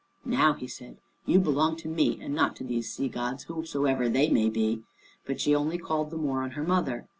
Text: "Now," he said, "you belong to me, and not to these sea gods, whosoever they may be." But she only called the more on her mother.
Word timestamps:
"Now," 0.25 0.53
he 0.53 0.65
said, 0.65 0.97
"you 1.27 1.37
belong 1.37 1.75
to 1.75 1.87
me, 1.87 2.17
and 2.23 2.33
not 2.33 2.55
to 2.55 2.63
these 2.63 2.91
sea 2.91 3.07
gods, 3.07 3.43
whosoever 3.43 4.09
they 4.09 4.31
may 4.31 4.49
be." 4.49 4.81
But 5.27 5.39
she 5.39 5.53
only 5.53 5.77
called 5.77 6.09
the 6.09 6.17
more 6.17 6.41
on 6.41 6.51
her 6.57 6.63
mother. 6.63 7.07